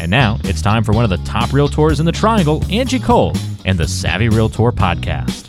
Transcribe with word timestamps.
And 0.00 0.10
now 0.10 0.38
it's 0.44 0.62
time 0.62 0.84
for 0.84 0.92
one 0.92 1.04
of 1.04 1.10
the 1.10 1.16
top 1.18 1.50
realtors 1.50 1.98
in 1.98 2.06
the 2.06 2.12
triangle, 2.12 2.64
Angie 2.70 3.00
Cole, 3.00 3.32
and 3.64 3.78
the 3.78 3.88
Savvy 3.88 4.28
Realtor 4.28 4.70
podcast. 4.70 5.46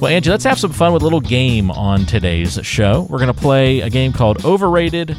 Well, 0.00 0.10
Angie, 0.10 0.30
let's 0.30 0.44
have 0.44 0.58
some 0.58 0.72
fun 0.72 0.92
with 0.92 1.02
a 1.02 1.04
little 1.04 1.20
game 1.20 1.70
on 1.70 2.06
today's 2.06 2.58
show. 2.62 3.06
We're 3.10 3.18
going 3.18 3.32
to 3.32 3.40
play 3.40 3.80
a 3.80 3.90
game 3.90 4.12
called 4.12 4.44
Overrated, 4.44 5.16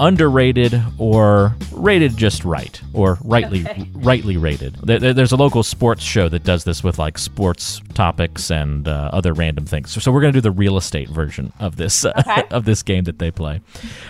Underrated, 0.00 0.82
or 0.96 1.54
Rated 1.72 2.16
Just 2.16 2.44
Right, 2.44 2.80
or 2.94 3.18
Rightly 3.22 3.60
Okay. 3.68 3.86
Rightly 3.94 4.38
Rated. 4.38 4.74
There- 4.82 4.98
there- 4.98 5.12
there's 5.12 5.32
a 5.32 5.36
local 5.36 5.62
sports 5.62 6.02
show 6.02 6.28
that 6.30 6.42
does 6.42 6.64
this 6.64 6.82
with 6.82 6.98
like 6.98 7.18
sports 7.18 7.82
topics 7.92 8.50
and 8.50 8.88
uh, 8.88 9.10
other 9.12 9.34
random 9.34 9.66
things. 9.66 9.90
So, 9.92 10.00
so 10.00 10.10
we're 10.10 10.22
going 10.22 10.32
to 10.32 10.36
do 10.38 10.40
the 10.40 10.50
real 10.50 10.78
estate 10.78 11.10
version 11.10 11.52
of 11.60 11.76
this 11.76 12.04
uh, 12.06 12.12
Okay. 12.26 12.42
of 12.50 12.64
this 12.64 12.82
game 12.82 13.04
that 13.04 13.18
they 13.18 13.30
play. 13.30 13.60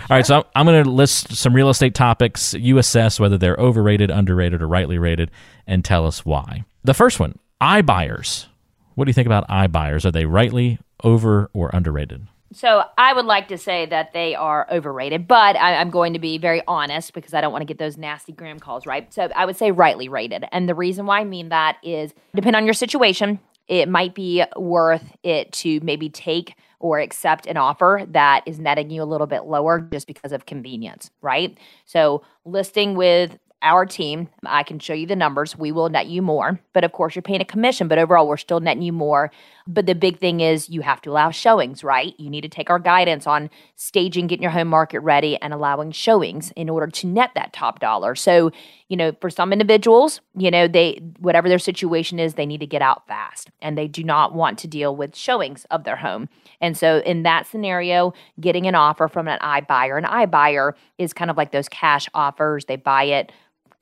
All 0.09 0.17
right, 0.17 0.25
so 0.25 0.37
I'm, 0.37 0.45
I'm 0.55 0.67
going 0.67 0.85
to 0.85 0.89
list 0.91 1.35
some 1.35 1.55
real 1.55 1.69
estate 1.71 1.95
topics. 1.97 2.55
You 2.55 2.79
assess 2.79 3.19
whether 3.19 3.37
they're 3.37 3.57
overrated, 3.57 4.11
underrated, 4.11 4.63
or 4.63 4.69
rightly 4.69 4.97
rated, 4.99 5.31
and 5.67 5.85
tell 5.85 6.07
us 6.07 6.25
why. 6.25 6.65
The 6.85 6.95
first 6.95 7.19
one: 7.19 7.37
iBuyers. 7.61 8.47
What 8.95 9.07
do 9.07 9.11
you 9.11 9.15
think 9.15 9.27
about 9.27 9.49
iBuyers? 9.49 10.05
Are 10.05 10.11
they 10.13 10.25
rightly 10.25 10.79
over 11.03 11.51
or 11.53 11.71
underrated? 11.73 12.27
So 12.53 12.83
I 12.99 13.13
would 13.13 13.27
like 13.27 13.49
to 13.49 13.59
say 13.59 13.87
that 13.87 14.13
they 14.13 14.35
are 14.35 14.67
overrated, 14.71 15.29
but 15.29 15.57
I, 15.57 15.77
I'm 15.77 15.91
going 15.91 16.15
to 16.15 16.19
be 16.19 16.37
very 16.37 16.63
honest 16.67 17.15
because 17.15 17.33
I 17.33 17.41
don't 17.41 17.53
want 17.53 17.63
to 17.63 17.67
get 17.67 17.79
those 17.79 17.97
nasty 17.97 18.33
gram 18.33 18.59
calls, 18.59 18.87
right? 18.87 19.13
So 19.15 19.29
I 19.37 19.47
would 19.47 19.57
say 19.57 19.71
rightly 19.71 20.09
rated. 20.09 20.45
And 20.51 20.69
the 20.69 20.75
reason 20.75 21.07
why 21.07 21.21
I 21.21 21.25
mean 21.25 21.51
that 21.51 21.79
is 21.83 22.13
depending 22.35 22.57
on 22.57 22.65
your 22.65 22.75
situation, 22.75 23.39
it 23.69 23.89
might 23.89 24.17
be 24.17 24.43
worth 24.57 25.13
it 25.23 25.53
to 25.53 25.79
maybe 25.81 26.09
take 26.09 26.57
or 26.81 26.99
accept 26.99 27.47
an 27.47 27.57
offer 27.57 28.05
that 28.09 28.43
is 28.47 28.59
netting 28.59 28.91
you 28.91 29.03
a 29.03 29.05
little 29.05 29.29
bit 29.29 29.45
lower 29.45 29.81
just 29.81 30.09
because 30.09 30.33
of 30.33 30.47
convenience, 30.47 31.11
right? 31.21 31.57
So 31.85 32.23
listing 32.45 32.95
with 32.95 33.39
our 33.63 33.85
team, 33.85 34.29
I 34.47 34.63
can 34.63 34.79
show 34.79 34.95
you 34.95 35.07
the 35.07 35.17
numbers. 35.17 35.57
We 35.57 35.71
will 35.71 35.89
net 35.89 36.07
you 36.07 36.23
more, 36.23 36.61
but 36.73 36.85
of 36.85 36.93
course, 36.93 37.15
you're 37.15 37.23
paying 37.23 37.43
a 37.43 37.45
commission, 37.45 37.89
but 37.89 37.99
overall, 37.99 38.27
we're 38.27 38.39
still 38.39 38.61
netting 38.61 38.83
you 38.83 38.93
more. 38.93 39.31
But 39.67 39.87
the 39.87 39.95
big 39.95 40.19
thing 40.19 40.41
is 40.41 40.69
you 40.71 40.81
have 40.81 41.01
to 41.03 41.11
allow 41.11 41.31
showings, 41.31 41.85
right? 41.85 42.15
You 42.19 42.31
need 42.31 42.41
to 42.41 42.49
take 42.49 42.71
our 42.71 42.79
guidance 42.79 43.27
on 43.27 43.51
staging, 43.77 44.27
getting 44.27 44.43
your 44.43 44.51
home 44.51 44.69
market 44.69 45.01
ready, 45.01 45.37
and 45.37 45.53
allowing 45.53 45.93
showings 45.93 46.53
in 46.57 46.69
order 46.69 46.87
to 46.87 47.07
net 47.07 47.31
that 47.35 47.53
top 47.53 47.81
dollar. 47.81 48.15
So, 48.15 48.51
you 48.89 48.97
know, 48.97 49.13
for 49.21 49.31
some 49.31 49.53
individuals, 49.53 50.21
you 50.35 50.51
know, 50.51 50.67
they, 50.67 51.01
whatever 51.19 51.49
their 51.49 51.59
situation 51.59 52.19
is, 52.19 52.35
they 52.35 52.47
need 52.47 52.61
to 52.61 52.67
get 52.67 52.83
out 52.83 53.07
fast 53.07 53.51
and 53.61 53.77
they 53.77 53.87
do 53.87 54.03
not 54.03 54.35
want 54.35 54.59
to 54.61 54.67
deal 54.67 54.97
with 54.97 55.15
showings 55.15 55.67
of 55.71 55.85
their 55.85 55.97
home. 55.97 56.29
And 56.61 56.77
so, 56.77 56.99
in 57.01 57.23
that 57.25 57.47
scenario, 57.47 58.15
getting 58.41 58.67
an 58.67 58.75
offer 58.75 59.07
from 59.07 59.29
an 59.29 59.39
iBuyer, 59.41 59.99
an 59.99 60.05
iBuyer 60.05 60.73
is 60.99 61.13
kind 61.13 61.31
of 61.31 61.37
like 61.37 61.53
those 61.53 61.69
cash 61.69 62.09
offers. 62.15 62.65
They 62.65 62.77
buy 62.77 63.05
it 63.05 63.31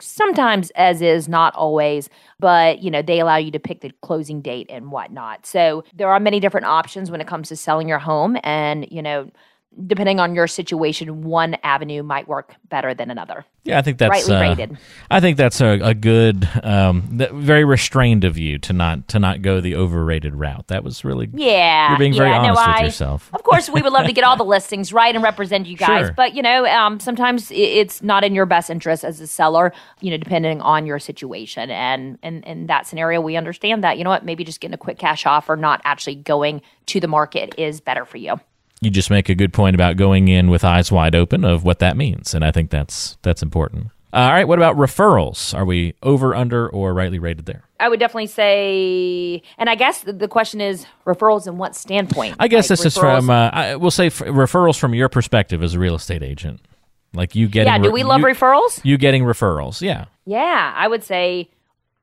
sometimes 0.01 0.71
as 0.71 1.03
is, 1.03 1.29
not 1.29 1.55
always, 1.55 2.09
but 2.39 2.83
you 2.83 2.91
know, 2.91 3.03
they 3.03 3.21
allow 3.21 3.37
you 3.37 3.51
to 3.51 3.59
pick 3.59 3.81
the 3.81 3.93
closing 4.03 4.41
date 4.41 4.67
and 4.71 4.91
whatnot. 4.91 5.47
So 5.47 5.85
there 5.95 6.09
are 6.11 6.21
many 6.21 6.41
different 6.41 6.67
options 6.67 7.11
when 7.11 7.21
it 7.21 7.27
comes 7.27 7.49
to 7.49 7.57
selling 7.57 7.89
your 7.89 7.99
home. 7.99 8.37
And, 8.43 8.87
you 8.91 9.03
know, 9.03 9.31
depending 9.87 10.19
on 10.19 10.35
your 10.35 10.47
situation, 10.47 11.23
one 11.23 11.57
avenue 11.63 12.03
might 12.03 12.27
work 12.27 12.55
better 12.69 12.95
than 12.95 13.11
another. 13.11 13.45
Yeah, 13.65 13.79
I 13.79 13.83
think 13.83 13.99
that's 13.99 14.11
Rightly 14.11 14.35
uh, 14.35 14.41
rated. 14.41 14.79
I 15.11 15.21
think 15.21 15.37
that's 15.37 15.61
a, 15.61 15.79
a 15.81 15.95
good, 15.95 16.49
um, 16.63 17.19
th- 17.19 17.31
very 17.33 17.65
restrained 17.65 18.25
of 18.25 18.39
you 18.39 18.59
to 18.61 18.73
not 18.73 19.09
to 19.09 19.19
not 19.19 19.43
go 19.43 19.61
the 19.61 19.77
overrated 19.77 20.35
route. 20.35 20.69
That 20.69 20.83
was 20.85 21.05
really 21.05 21.29
Yeah. 21.35 21.91
You're 21.91 21.99
being 21.99 22.15
very 22.15 22.31
yeah, 22.31 22.39
no, 22.43 22.49
honest 22.57 22.67
with 22.67 22.77
I- 22.77 22.85
yourself. 22.85 23.31
Of 23.35 23.43
course, 23.43 23.69
we 23.69 23.83
would 23.83 23.93
love 23.93 24.07
to 24.07 24.13
get 24.13 24.25
all 24.25 24.37
the 24.37 24.45
listings 24.57 24.93
right 24.93 25.15
and 25.15 25.23
represent 25.23 25.67
you 25.67 25.77
guys, 25.77 26.07
Sure. 26.07 26.15
but 26.17 26.35
you 26.35 26.43
know, 26.43 26.65
um, 26.67 26.99
sometimes 26.99 27.51
it's 27.51 28.03
not 28.03 28.25
in 28.25 28.35
your 28.35 28.47
best 28.47 28.71
interest 28.71 29.05
as 29.05 29.21
a 29.21 29.27
seller. 29.27 29.73
You 30.01 30.11
know, 30.11 30.17
depending 30.17 30.61
on 30.63 30.87
your 30.87 30.99
situation, 30.99 31.71
and 31.71 32.19
and 32.23 32.45
in 32.45 32.67
that 32.67 32.87
scenario, 32.87 33.21
we 33.21 33.37
understand 33.37 33.85
that. 33.85 33.99
You 33.99 34.05
know 34.05 34.11
what? 34.11 34.25
Maybe 34.25 34.45
just 34.45 34.61
getting 34.61 34.75
a 34.75 34.79
quick 34.79 34.99
cash 34.99 35.27
offer, 35.27 35.57
not 35.57 35.81
actually 35.85 36.15
going 36.17 36.63
to 36.87 37.01
the 37.01 37.09
market, 37.09 37.55
is 37.59 37.81
better 37.81 38.05
for 38.07 38.17
you. 38.17 38.41
You 38.81 38.91
just 38.91 39.11
make 39.11 39.29
a 39.29 39.35
good 39.35 39.53
point 39.53 39.75
about 39.75 39.97
going 39.97 40.29
in 40.29 40.51
with 40.51 40.65
eyes 40.65 40.93
wide 40.93 41.15
open 41.15 41.45
of 41.45 41.65
what 41.65 41.79
that 41.81 41.97
means, 41.97 42.35
and 42.35 42.45
I 42.45 42.51
think 42.51 42.71
that's 42.71 43.19
that's 43.23 43.43
important. 43.43 43.89
All 44.11 44.31
right, 44.31 44.49
what 44.49 44.59
about 44.59 44.77
referrals? 44.77 45.55
Are 45.55 45.67
we 45.67 45.95
over, 46.03 46.35
under, 46.35 46.67
or 46.67 46.95
rightly 46.95 47.19
rated 47.19 47.45
there? 47.45 47.65
I 47.79 47.91
would 47.91 48.01
definitely 48.01 48.29
say, 48.29 49.43
and 49.59 49.69
I 49.69 49.75
guess 49.75 50.01
the, 50.01 50.29
question 50.29 50.63
is 50.63 50.87
referrals 51.07 51.47
in 51.47 51.59
what 51.59 51.77
standpoint? 51.77 52.37
I 52.39 52.49
guess 52.49 52.71
Like, 52.71 52.79
this 52.79 52.87
is 52.87 52.97
from 52.97 53.29
uh, 53.29 53.51
I, 53.53 53.77
we'll 53.77 53.91
say 53.91 54.07
f- 54.07 54.21
referrals 54.21 54.79
from 54.79 54.95
your 54.95 55.11
perspective 55.11 55.63
as 55.63 55.75
a 55.75 55.79
real 55.79 55.95
estate 55.95 56.23
agent, 56.23 56.63
like 57.13 57.35
you 57.35 57.49
getting. 57.49 57.71
yeah. 57.71 57.79
Do 57.79 57.93
we 57.93 58.03
love 58.03 58.21
you, 58.21 58.27
referrals? 58.27 58.81
You 58.83 58.97
getting 58.97 59.25
referrals? 59.25 59.83
Yeah. 59.83 60.07
Yeah, 60.25 60.73
I 60.75 60.89
would 60.89 61.05
say 61.05 61.51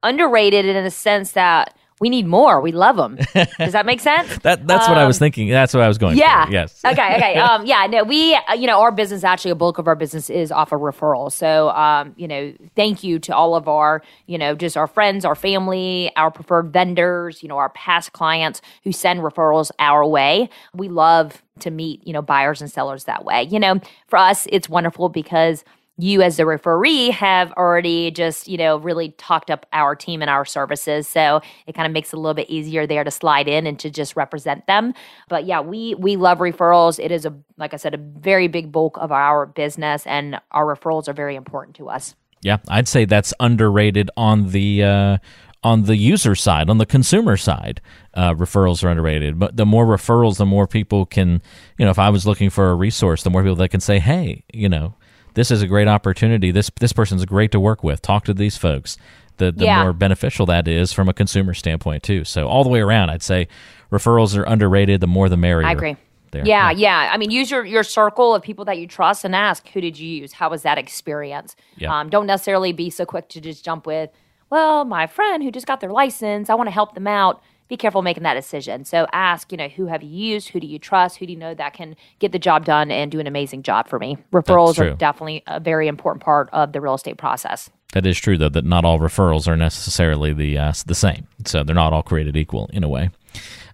underrated 0.03 0.65
in 0.67 0.83
the 0.83 0.91
sense 0.91 1.31
that 1.31 1.75
we 2.01 2.09
need 2.09 2.27
more. 2.27 2.59
We 2.59 2.71
love 2.73 2.97
them. 2.97 3.17
Does 3.57 3.71
that 3.71 3.85
make 3.85 4.01
sense? 4.01 4.37
That 4.43 4.67
that's 4.67 4.87
what 4.87 4.97
I 4.97 5.05
was 5.05 5.17
thinking. 5.17 5.47
That's 5.49 5.73
what 5.73 5.81
I 5.81 5.87
was 5.87 5.97
going. 5.97 6.13
Um, 6.13 6.19
Yeah. 6.19 6.45
For. 6.45 6.51
Yes. 6.51 6.81
okay. 6.85 7.15
Okay. 7.15 7.37
Um. 7.39 7.65
Yeah. 7.65 7.87
No. 7.87 8.03
We. 8.03 8.35
Uh, 8.35 8.53
you 8.53 8.67
know, 8.67 8.81
our 8.81 8.91
business 8.91 9.23
actually 9.23 9.51
a 9.51 9.55
bulk 9.55 9.77
of 9.77 9.87
our 9.87 9.95
business 9.95 10.29
is 10.29 10.51
off 10.51 10.71
of 10.71 10.81
referral. 10.81 11.31
So, 11.31 11.69
um. 11.69 12.13
You 12.17 12.27
know, 12.27 12.53
thank 12.75 13.03
you 13.03 13.19
to 13.19 13.35
all 13.35 13.55
of 13.55 13.67
our, 13.67 14.01
you 14.27 14.37
know, 14.37 14.55
just 14.55 14.75
our 14.75 14.87
friends, 14.87 15.23
our 15.25 15.35
family, 15.35 16.11
our 16.15 16.31
preferred 16.31 16.73
vendors, 16.73 17.41
you 17.41 17.49
know, 17.49 17.57
our 17.57 17.69
past 17.69 18.11
clients 18.13 18.61
who 18.83 18.91
send 18.91 19.21
referrals 19.21 19.71
our 19.79 20.05
way. 20.05 20.49
We 20.73 20.89
love 20.89 21.41
to 21.59 21.71
meet, 21.71 22.05
you 22.05 22.11
know, 22.13 22.21
buyers 22.21 22.61
and 22.61 22.69
sellers 22.69 23.05
that 23.05 23.23
way. 23.23 23.43
You 23.43 23.59
know, 23.59 23.79
for 24.07 24.17
us, 24.17 24.47
it's 24.51 24.67
wonderful 24.67 25.07
because 25.09 25.63
you 25.97 26.21
as 26.21 26.37
the 26.37 26.45
referee 26.45 27.09
have 27.09 27.51
already 27.53 28.11
just 28.11 28.47
you 28.47 28.57
know 28.57 28.77
really 28.77 29.09
talked 29.11 29.49
up 29.49 29.65
our 29.73 29.95
team 29.95 30.21
and 30.21 30.29
our 30.29 30.45
services 30.45 31.07
so 31.07 31.41
it 31.67 31.73
kind 31.73 31.85
of 31.85 31.93
makes 31.93 32.13
it 32.13 32.17
a 32.17 32.19
little 32.19 32.33
bit 32.33 32.49
easier 32.49 32.85
there 32.85 33.03
to 33.03 33.11
slide 33.11 33.47
in 33.47 33.65
and 33.65 33.79
to 33.79 33.89
just 33.89 34.15
represent 34.15 34.65
them 34.67 34.93
but 35.29 35.45
yeah 35.45 35.61
we 35.61 35.95
we 35.95 36.15
love 36.15 36.39
referrals 36.39 37.03
it 37.03 37.11
is 37.11 37.25
a 37.25 37.33
like 37.57 37.73
i 37.73 37.77
said 37.77 37.93
a 37.93 37.97
very 37.97 38.47
big 38.47 38.71
bulk 38.71 38.97
of 38.97 39.11
our 39.11 39.45
business 39.45 40.05
and 40.05 40.39
our 40.51 40.65
referrals 40.65 41.07
are 41.07 41.13
very 41.13 41.35
important 41.35 41.75
to 41.75 41.89
us 41.89 42.15
Yeah, 42.41 42.57
I'd 42.67 42.87
say 42.87 43.05
that's 43.05 43.33
underrated 43.39 44.11
on 44.15 44.49
the 44.51 44.83
uh, 44.83 45.17
on 45.63 45.83
the 45.83 45.95
user 45.95 46.35
side, 46.35 46.69
on 46.69 46.77
the 46.77 46.85
consumer 46.85 47.37
side. 47.37 47.81
Uh, 48.13 48.35
referrals 48.35 48.83
are 48.83 48.89
underrated, 48.89 49.39
but 49.39 49.57
the 49.57 49.65
more 49.65 49.85
referrals, 49.85 50.37
the 50.37 50.45
more 50.45 50.67
people 50.67 51.07
can. 51.07 51.41
You 51.79 51.85
know, 51.85 51.91
if 51.91 51.97
I 51.97 52.09
was 52.09 52.27
looking 52.27 52.51
for 52.51 52.69
a 52.69 52.75
resource, 52.75 53.23
the 53.23 53.31
more 53.31 53.41
people 53.41 53.55
that 53.55 53.69
can 53.69 53.81
say, 53.81 53.97
"Hey, 53.97 54.43
you 54.53 54.69
know, 54.69 54.93
this 55.35 55.51
is 55.51 55.61
a 55.61 55.67
great 55.67 55.87
opportunity. 55.87 56.51
This 56.51 56.69
this 56.79 56.91
person's 56.93 57.23
great 57.25 57.51
to 57.51 57.59
work 57.59 57.83
with. 57.83 58.01
Talk 58.01 58.25
to 58.25 58.33
these 58.33 58.57
folks." 58.57 58.97
The 59.37 59.51
the 59.51 59.65
Yeah. 59.65 59.83
more 59.83 59.93
beneficial 59.93 60.45
that 60.47 60.67
is 60.67 60.93
from 60.93 61.09
a 61.09 61.13
consumer 61.13 61.53
standpoint 61.53 62.03
too. 62.03 62.23
So 62.23 62.47
all 62.47 62.63
the 62.63 62.69
way 62.69 62.79
around, 62.79 63.09
I'd 63.09 63.21
say 63.21 63.47
referrals 63.91 64.37
are 64.37 64.43
underrated. 64.43 65.01
The 65.01 65.07
more, 65.07 65.27
the 65.29 65.35
merrier. 65.37 65.67
i 65.67 65.71
agree 65.73 65.97
There. 66.31 66.45
yeah, 66.45 66.71
yeah. 66.71 67.09
I 67.13 67.17
mean, 67.17 67.31
use 67.31 67.51
your, 67.51 67.65
your 67.65 67.83
circle 67.83 68.33
of 68.33 68.41
people 68.41 68.63
that 68.65 68.77
you 68.77 68.87
trust 68.87 69.25
and 69.25 69.35
ask, 69.35 69.67
who 69.69 69.81
did 69.81 69.99
you 69.99 70.07
use? 70.21 70.31
How 70.33 70.49
was 70.49 70.63
that 70.63 70.77
experience? 70.77 71.55
Yeah. 71.77 71.93
Um, 71.99 72.09
don't 72.09 72.25
necessarily 72.27 72.71
be 72.71 72.89
so 72.89 73.05
quick 73.05 73.27
to 73.29 73.41
just 73.41 73.63
jump 73.65 73.85
with, 73.85 74.09
well, 74.49 74.85
my 74.85 75.05
friend 75.05 75.43
who 75.43 75.51
just 75.51 75.67
got 75.67 75.81
their 75.81 75.91
license, 75.91 76.49
I 76.49 76.55
want 76.55 76.67
to 76.67 76.73
help 76.73 76.93
them 76.95 77.07
out. 77.07 77.41
Be 77.67 77.77
careful 77.77 78.01
making 78.01 78.23
that 78.23 78.35
decision. 78.35 78.85
So 78.85 79.07
ask, 79.11 79.51
you 79.51 79.57
know, 79.57 79.69
who 79.69 79.87
have 79.87 80.03
you 80.03 80.09
used? 80.09 80.49
Who 80.49 80.59
do 80.59 80.67
you 80.67 80.77
trust? 80.77 81.17
Who 81.17 81.25
do 81.25 81.33
you 81.33 81.39
know 81.39 81.55
that 81.55 81.73
can 81.73 81.95
get 82.19 82.31
the 82.31 82.39
job 82.39 82.65
done 82.65 82.91
and 82.91 83.11
do 83.11 83.19
an 83.19 83.27
amazing 83.27 83.63
job 83.63 83.87
for 83.87 83.97
me? 83.97 84.17
Referrals 84.31 84.79
are 84.79 84.93
definitely 84.93 85.43
a 85.47 85.59
very 85.59 85.87
important 85.87 86.23
part 86.23 86.49
of 86.53 86.73
the 86.73 86.81
real 86.81 86.93
estate 86.93 87.17
process. 87.17 87.69
That 87.93 88.05
is 88.05 88.19
true, 88.19 88.37
though, 88.37 88.49
that 88.49 88.65
not 88.65 88.85
all 88.85 88.99
referrals 88.99 89.47
are 89.47 89.55
necessarily 89.55 90.33
the 90.33 90.57
uh, 90.57 90.73
the 90.85 90.95
same. 90.95 91.27
So 91.45 91.63
they're 91.63 91.73
not 91.73 91.93
all 91.93 92.03
created 92.03 92.35
equal 92.35 92.69
in 92.73 92.83
a 92.83 92.89
way. 92.89 93.09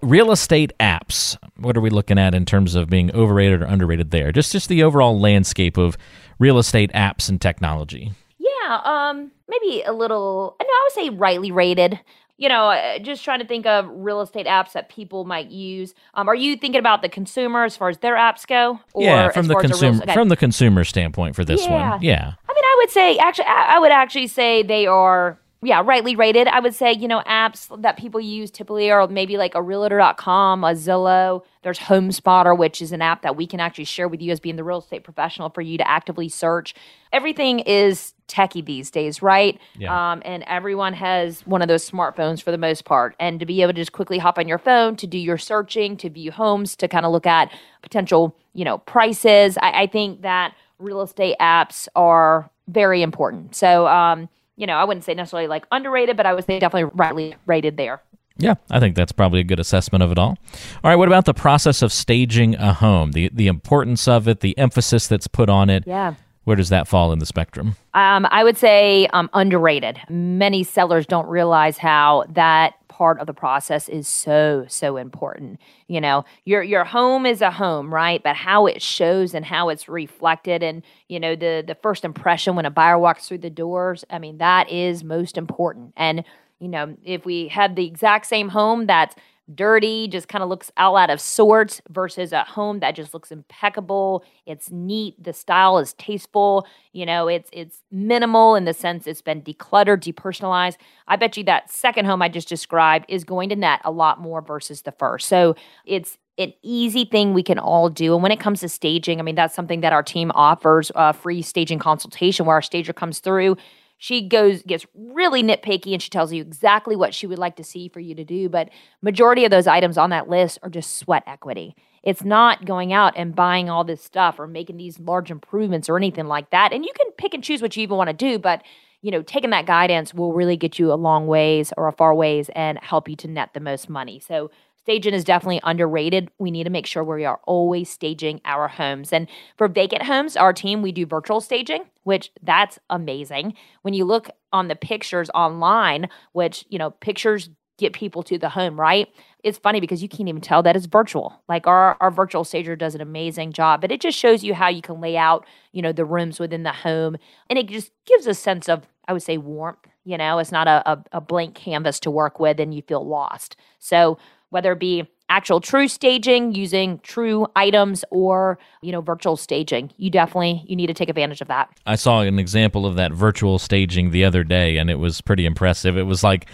Real 0.02 0.32
estate 0.32 0.72
apps. 0.80 1.38
What 1.58 1.76
are 1.76 1.82
we 1.82 1.90
looking 1.90 2.18
at 2.18 2.34
in 2.34 2.46
terms 2.46 2.76
of 2.76 2.90
being 2.90 3.14
overrated 3.16 3.62
or 3.62 3.66
underrated 3.66 4.12
there? 4.12 4.32
Just 4.32 4.52
just 4.52 4.70
the 4.70 4.84
overall 4.84 5.20
landscape 5.20 5.78
of 5.78 5.98
real 6.40 6.58
estate 6.60 6.92
apps 6.94 7.30
and 7.30 7.42
technology. 7.42 8.12
Yeah, 8.38 8.82
um, 8.84 9.32
maybe 9.48 9.84
a 9.84 9.94
little. 9.94 10.56
No, 10.60 10.68
I 10.68 10.90
would 10.90 11.04
say 11.04 11.10
rightly 11.16 11.52
rated. 11.52 12.00
You 12.42 12.50
know, 12.50 12.72
uh, 12.72 12.98
just 12.98 13.24
trying 13.24 13.40
to 13.40 13.46
think 13.46 13.68
of 13.68 13.88
real 13.92 14.20
estate 14.20 14.48
apps 14.48 14.72
that 14.72 14.90
people 14.90 15.26
might 15.26 15.52
use. 15.52 15.94
Um, 16.16 16.28
are 16.28 16.34
you 16.34 16.58
thinking 16.58 16.80
about 16.80 17.04
the 17.04 17.10
consumer 17.10 17.64
as 17.66 17.78
far 17.78 17.88
as 17.88 18.00
their 18.00 18.16
apps 18.16 18.48
go? 18.48 18.80
Or 18.94 19.04
yeah, 19.04 19.30
from 19.30 19.46
the 19.46 19.54
consumer 19.56 20.02
okay. 20.02 20.14
from 20.14 20.30
the 20.30 20.36
consumer 20.36 20.84
standpoint 20.84 21.36
for 21.36 21.46
this 21.46 21.64
Yeah. 21.66 21.92
one. 21.92 22.02
Yeah. 22.02 22.34
I 22.50 22.54
mean, 22.54 22.64
I 22.66 22.76
would 22.80 22.90
say 22.90 23.18
actually 23.20 23.46
I 23.46 23.78
would 23.78 23.92
actually 23.92 24.26
say 24.26 24.64
they 24.64 24.88
are 24.88 25.38
yeah, 25.64 25.84
rightly 25.86 26.16
rated. 26.16 26.48
I 26.48 26.60
would 26.60 26.74
say, 26.74 26.92
you 26.92 27.08
know, 27.08 27.22
apps 27.28 27.70
that 27.84 27.96
people 27.96 28.20
use 28.20 28.50
typically 28.50 28.90
are 28.90 29.08
maybe 29.08 29.38
like 29.38 29.54
a 29.54 29.62
realtor.com, 29.62 30.64
a 30.64 30.72
Zillow. 30.72 31.44
There's 31.62 31.78
HomeSpotter, 31.78 32.58
which 32.58 32.82
is 32.82 32.92
an 32.92 33.04
app 33.04 33.22
that 33.22 33.36
we 33.36 33.46
can 33.46 33.60
actually 33.60 33.84
share 33.84 34.08
with 34.08 34.24
you 34.24 34.32
as 34.32 34.40
being 34.40 34.56
the 34.56 34.64
real 34.64 34.80
estate 34.80 35.04
professional 35.04 35.52
for 35.52 35.62
you 35.62 35.78
to 35.78 35.88
actively 35.88 36.30
search. 36.30 36.74
Everything 37.14 37.60
is 37.60 38.16
techie 38.28 38.66
these 38.66 38.90
days, 38.90 39.22
right? 39.22 39.60
Yeah. 39.78 40.14
Um, 40.14 40.24
and 40.26 40.44
everyone 40.48 40.94
has 40.94 41.46
one 41.46 41.62
of 41.62 41.68
those 41.68 41.88
smartphones 41.88 42.42
for 42.42 42.50
the 42.50 42.58
most 42.58 42.86
part. 42.86 43.16
And 43.20 43.40
to 43.40 43.46
be 43.46 43.62
able 43.62 43.74
to 43.74 43.82
just 43.82 43.92
quickly 43.92 44.18
hop 44.18 44.40
on 44.40 44.48
your 44.48 44.58
phone 44.58 44.96
to 44.96 45.06
do 45.06 45.20
your 45.20 45.38
searching, 45.38 45.96
to 45.98 46.10
view 46.10 46.32
homes, 46.32 46.76
to 46.78 46.88
kind 46.88 47.06
of 47.06 47.12
look 47.12 47.28
at 47.28 47.52
potential, 47.84 48.36
you 48.54 48.66
know, 48.66 48.80
prices, 48.80 49.60
I, 49.62 49.84
I 49.84 49.88
think 49.88 50.24
that 50.24 50.56
real 50.80 51.02
estate 51.02 51.36
apps 51.40 51.88
are 51.96 52.50
very 52.68 53.04
important. 53.04 53.56
So, 53.56 53.86
um, 53.86 54.28
you 54.58 54.68
know, 54.68 54.76
I 54.76 54.84
wouldn't 54.84 55.04
say 55.04 55.14
necessarily 55.14 55.48
like 55.48 55.66
underrated, 55.72 56.18
but 56.18 56.26
I 56.26 56.34
would 56.34 56.46
say 56.46 56.60
definitely 56.60 56.92
rightly 56.96 57.36
rated 57.46 57.78
there. 57.78 58.02
Yeah, 58.38 58.56
I 58.70 58.80
think 58.80 58.96
that's 58.96 59.12
probably 59.12 59.40
a 59.40 59.44
good 59.44 59.60
assessment 59.60 60.04
of 60.04 60.12
it 60.12 60.18
all. 60.18 60.38
All 60.84 60.90
right, 60.90 60.96
what 60.96 61.08
about 61.08 61.26
the 61.26 61.34
process 61.34 61.82
of 61.82 61.92
staging 61.94 62.56
a 62.56 62.74
home? 62.74 63.12
The 63.12 63.30
the 63.34 63.48
importance 63.48 64.08
of 64.08 64.28
it, 64.28 64.40
the 64.40 64.58
emphasis 64.58 65.08
that's 65.08 65.28
put 65.28 65.50
on 65.50 65.70
it. 65.70 65.84
Yeah. 65.86 66.16
Where 66.44 66.56
does 66.56 66.70
that 66.70 66.88
fall 66.88 67.12
in 67.14 67.20
the 67.20 67.28
spectrum? 67.28 67.76
Um, 67.94 68.26
I 68.32 68.44
would 68.44 68.58
say 68.58 69.06
um, 69.14 69.30
underrated. 69.34 70.00
Many 70.10 70.64
sellers 70.64 71.06
don't 71.06 71.28
realize 71.28 71.78
how 71.78 72.26
that 72.30 72.74
part 73.02 73.20
of 73.20 73.26
the 73.26 73.34
process 73.34 73.90
is 73.90 74.08
so 74.08 74.64
so 74.68 74.96
important. 74.96 75.60
You 75.88 76.00
know, 76.00 76.24
your 76.46 76.62
your 76.62 76.84
home 76.84 77.26
is 77.26 77.42
a 77.42 77.50
home, 77.50 77.92
right? 77.92 78.22
But 78.22 78.36
how 78.36 78.68
it 78.68 78.80
shows 78.80 79.34
and 79.34 79.44
how 79.44 79.70
it's 79.70 79.90
reflected, 79.90 80.62
and 80.62 80.84
you 81.10 81.20
know 81.20 81.36
the 81.36 81.64
the 81.66 81.74
first 81.74 82.06
impression 82.06 82.56
when 82.56 82.68
a 82.68 82.70
buyer 82.70 83.00
walks 83.00 83.28
through 83.28 83.40
the 83.40 83.50
doors. 83.50 84.06
I 84.12 84.20
mean, 84.20 84.38
that 84.38 84.70
is 84.70 85.04
most 85.04 85.36
important. 85.36 85.94
And 85.98 86.24
you 86.60 86.68
know, 86.68 86.96
if 87.04 87.26
we 87.26 87.48
had 87.48 87.76
the 87.76 87.88
exact 87.88 88.28
same 88.28 88.50
home 88.50 88.86
that's 88.86 89.16
dirty, 89.56 90.08
just 90.08 90.28
kind 90.28 90.44
of 90.44 90.50
looks 90.50 90.72
all 90.78 90.98
out 90.98 91.10
of 91.10 91.22
sorts 91.22 91.82
versus 91.90 92.32
a 92.32 92.44
home 92.44 92.80
that 92.80 92.96
just 92.96 93.14
looks 93.14 93.32
impeccable. 93.32 94.24
It's 94.46 94.72
neat. 94.72 95.22
The 95.22 95.34
style 95.34 95.78
is 95.78 95.94
tasteful. 95.94 96.66
You 96.94 97.06
know, 97.06 97.28
it's 97.28 97.50
it's 97.52 97.84
minimal 97.92 98.56
in 98.56 98.66
the 98.66 98.74
sense 98.74 99.08
it's 99.08 99.22
been 99.22 99.42
decluttered, 99.42 100.02
depersonalized. 100.02 100.78
I 101.08 101.16
bet 101.16 101.38
you 101.38 101.44
that 101.46 101.72
second 101.72 102.06
home 102.06 102.22
I 102.22 102.30
just 102.30 102.50
described 102.50 103.06
is 103.08 103.24
going 103.24 103.50
to 103.50 103.56
net 103.56 103.82
a 103.84 103.92
lot 103.92 104.20
more 104.20 104.42
versus 104.42 104.82
the 104.84 104.92
first. 104.92 105.28
So 105.28 105.56
it's 105.86 106.18
an 106.38 106.54
easy 106.64 107.06
thing 107.06 107.34
we 107.34 107.44
can 107.44 107.60
all 107.60 107.90
do. 107.90 108.14
And 108.14 108.24
when 108.24 108.32
it 108.32 108.40
comes 108.40 108.62
to 108.62 108.70
staging, 108.70 109.20
I 109.20 109.24
mean, 109.24 109.36
that's 109.36 109.56
something 109.56 109.82
that 109.82 109.94
our 109.94 110.04
team 110.04 110.32
offers 110.34 110.92
a 110.96 111.14
free 111.14 111.42
staging 111.42 111.80
consultation 111.80 112.46
where 112.46 112.56
our 112.56 112.62
stager 112.62 112.94
comes 112.94 113.20
through 113.20 113.58
she 114.02 114.28
goes 114.28 114.64
gets 114.64 114.88
really 114.96 115.44
nitpicky 115.44 115.94
and 115.94 116.02
she 116.02 116.10
tells 116.10 116.34
you 116.34 116.42
exactly 116.42 116.96
what 116.96 117.14
she 117.14 117.28
would 117.28 117.38
like 117.38 117.56
to 117.56 117.64
see 117.64 117.88
for 117.88 118.00
you 118.00 118.16
to 118.16 118.24
do 118.24 118.50
but 118.50 118.68
majority 119.04 119.46
of 119.46 119.52
those 119.52 119.68
items 119.68 119.96
on 119.96 120.10
that 120.10 120.28
list 120.28 120.58
are 120.64 120.72
just 120.72 120.98
sweat 120.98 121.22
equity. 121.28 121.76
It's 122.02 122.24
not 122.24 122.66
going 122.66 122.94
out 122.94 123.14
and 123.16 123.36
buying 123.36 123.70
all 123.70 123.84
this 123.84 124.04
stuff 124.04 124.40
or 124.40 124.48
making 124.48 124.78
these 124.78 125.00
large 125.00 125.30
improvements 125.30 125.88
or 125.88 125.98
anything 125.98 126.26
like 126.26 126.50
that. 126.50 126.74
And 126.74 126.84
you 126.84 126.92
can 126.98 127.12
pick 127.12 127.36
and 127.36 127.44
choose 127.44 127.62
what 127.62 127.78
you 127.78 127.84
even 127.84 127.96
want 127.96 128.08
to 128.08 128.14
do 128.14 128.40
but 128.40 128.64
you 129.04 129.12
know 129.12 129.22
taking 129.22 129.52
that 129.52 129.68
guidance 129.68 130.16
will 130.16 130.34
really 130.34 130.58
get 130.58 130.80
you 130.80 130.92
a 130.92 130.96
long 130.96 131.28
ways 131.28 131.72
or 131.78 131.88
a 131.88 131.92
far 131.92 132.16
ways 132.16 132.50
and 132.56 132.80
help 132.80 133.08
you 133.08 133.16
to 133.18 133.28
net 133.28 133.54
the 133.54 133.60
most 133.60 133.88
money. 133.88 134.20
So 134.20 134.50
Staging 134.84 135.14
is 135.14 135.24
definitely 135.24 135.62
underrated. 135.64 136.32
We 136.40 136.50
need 136.50 136.64
to 136.64 136.70
make 136.72 136.88
sure 136.88 137.04
we 137.04 137.26
are 137.26 137.40
always 137.44 137.90
staging 137.90 138.42
our 138.46 138.68
homes. 138.68 139.14
And 139.14 139.28
for 139.58 139.68
vacant 139.68 140.04
homes, 140.04 140.36
our 140.36 140.54
team, 140.54 140.82
we 140.82 140.92
do 140.92 141.06
virtual 141.06 141.40
staging, 141.40 141.84
which 142.04 142.32
that's 142.42 142.80
amazing. 142.90 143.54
When 143.84 143.94
you 143.94 144.06
look 144.06 144.30
on 144.52 144.70
the 144.70 144.76
pictures 144.76 145.30
online, 145.36 146.10
which, 146.34 146.66
you 146.70 146.80
know, 146.80 146.90
pictures 146.90 147.50
get 147.78 147.94
people 147.94 148.24
to 148.24 148.38
the 148.38 148.50
home, 148.50 148.80
right? 148.80 149.08
It's 149.44 149.58
funny 149.58 149.80
because 149.80 150.02
you 150.04 150.10
can't 150.10 150.30
even 150.30 150.42
tell 150.42 150.64
that 150.64 150.76
it's 150.76 150.86
virtual. 150.86 151.42
Like 151.50 151.68
our, 151.68 151.98
our 152.00 152.12
virtual 152.12 152.44
stager 152.44 152.76
does 152.76 152.96
an 152.96 153.02
amazing 153.02 153.54
job, 153.54 153.82
but 153.82 153.92
it 153.92 154.02
just 154.02 154.18
shows 154.18 154.44
you 154.44 154.54
how 154.54 154.70
you 154.70 154.82
can 154.82 155.02
lay 155.02 155.18
out, 155.18 155.46
you 155.72 155.82
know, 155.82 155.92
the 155.92 156.06
rooms 156.06 156.40
within 156.40 156.64
the 156.64 156.72
home. 156.72 157.18
And 157.50 157.58
it 157.58 157.68
just 157.68 157.92
gives 158.06 158.28
a 158.28 158.34
sense 158.34 158.70
of, 158.70 158.88
I 159.08 159.14
would 159.14 159.24
say, 159.24 159.38
warmth. 159.38 159.80
You 160.04 160.18
know, 160.18 160.40
it's 160.40 160.52
not 160.52 160.68
a, 160.68 160.92
a, 160.92 161.04
a 161.14 161.22
blank 161.22 161.54
canvas 161.56 162.00
to 162.02 162.12
work 162.12 162.40
with 162.40 162.60
and 162.60 162.74
you 162.74 162.82
feel 162.82 163.08
lost. 163.08 163.56
So 163.78 164.18
whether 164.52 164.74
it 164.74 164.80
be 164.80 165.08
actual 165.32 165.62
true 165.62 165.88
staging 165.88 166.54
using 166.54 167.00
true 167.00 167.48
items 167.56 168.04
or 168.12 168.60
you 168.82 168.92
know 168.92 169.00
virtual 169.00 169.38
staging 169.38 169.90
you 169.98 170.10
definitely 170.10 170.62
you 170.68 170.76
need 170.76 170.88
to 170.88 170.94
take 170.94 171.08
advantage 171.08 171.40
of 171.40 171.48
that 171.48 171.70
I 171.86 171.96
saw 171.96 172.20
an 172.20 172.38
example 172.38 172.86
of 172.86 172.96
that 172.96 173.14
virtual 173.14 173.58
staging 173.58 174.12
the 174.12 174.26
other 174.26 174.44
day 174.44 174.78
and 174.78 174.90
it 174.90 175.00
was 175.00 175.22
pretty 175.22 175.46
impressive. 175.46 175.98
It 175.98 176.04
was 176.04 176.22
like 176.24 176.48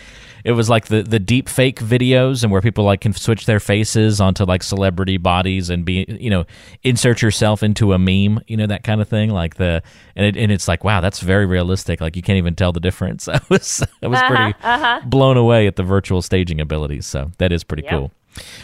it 0.43 0.51
was 0.51 0.69
like 0.69 0.85
the 0.87 1.01
the 1.01 1.19
deep 1.19 1.49
fake 1.49 1.79
videos 1.79 2.43
and 2.43 2.51
where 2.51 2.61
people 2.61 2.83
like 2.83 3.01
can 3.01 3.13
switch 3.13 3.45
their 3.47 3.59
faces 3.59 4.21
onto 4.21 4.43
like 4.45 4.61
celebrity 4.61 5.17
bodies 5.17 5.69
and 5.71 5.83
be 5.83 6.05
you 6.07 6.29
know 6.29 6.45
insert 6.83 7.21
yourself 7.21 7.63
into 7.63 7.93
a 7.93 7.97
meme, 7.97 8.39
you 8.47 8.55
know 8.55 8.67
that 8.67 8.83
kind 8.83 9.01
of 9.01 9.09
thing 9.09 9.31
like 9.31 9.55
the 9.55 9.81
and 10.15 10.25
it, 10.25 10.37
and 10.37 10.51
it's 10.51 10.67
like 10.67 10.83
wow, 10.83 11.01
that's 11.01 11.19
very 11.19 11.45
realistic. 11.47 11.99
Like 11.99 12.15
you 12.15 12.21
can't 12.21 12.37
even 12.37 12.55
tell 12.55 12.71
the 12.71 12.79
difference. 12.79 13.27
I 13.37 13.41
was 13.49 13.83
I 14.03 14.07
was 14.07 14.21
pretty 14.21 14.43
uh-huh, 14.61 14.67
uh-huh. 14.67 15.01
blown 15.05 15.35
away 15.37 15.65
at 15.67 15.75
the 15.75 15.83
virtual 15.83 16.21
staging 16.21 16.61
abilities. 16.61 17.07
So 17.07 17.31
that 17.39 17.51
is 17.51 17.63
pretty 17.63 17.83
Yep. 17.83 17.91
cool. 17.91 18.11